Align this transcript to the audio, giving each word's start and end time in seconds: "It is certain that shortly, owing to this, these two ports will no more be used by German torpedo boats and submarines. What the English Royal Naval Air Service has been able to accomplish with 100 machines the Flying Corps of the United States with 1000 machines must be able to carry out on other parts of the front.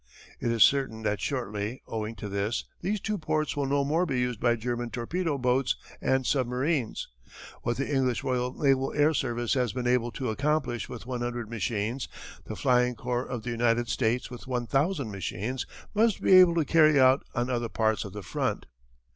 "It 0.39 0.49
is 0.51 0.63
certain 0.63 1.03
that 1.03 1.21
shortly, 1.21 1.83
owing 1.85 2.15
to 2.15 2.27
this, 2.27 2.63
these 2.81 2.99
two 2.99 3.19
ports 3.19 3.55
will 3.55 3.67
no 3.67 3.83
more 3.83 4.07
be 4.07 4.19
used 4.19 4.39
by 4.39 4.55
German 4.55 4.89
torpedo 4.89 5.37
boats 5.37 5.75
and 6.01 6.25
submarines. 6.25 7.07
What 7.61 7.77
the 7.77 7.87
English 7.93 8.23
Royal 8.23 8.51
Naval 8.51 8.91
Air 8.93 9.13
Service 9.13 9.53
has 9.53 9.73
been 9.73 9.85
able 9.85 10.09
to 10.13 10.31
accomplish 10.31 10.89
with 10.89 11.05
100 11.05 11.51
machines 11.51 12.07
the 12.45 12.55
Flying 12.55 12.95
Corps 12.95 13.27
of 13.27 13.43
the 13.43 13.51
United 13.51 13.89
States 13.89 14.31
with 14.31 14.47
1000 14.47 15.11
machines 15.11 15.67
must 15.93 16.19
be 16.19 16.33
able 16.33 16.55
to 16.55 16.65
carry 16.65 16.99
out 16.99 17.23
on 17.35 17.51
other 17.51 17.69
parts 17.69 18.03
of 18.03 18.11
the 18.11 18.23
front. 18.23 18.65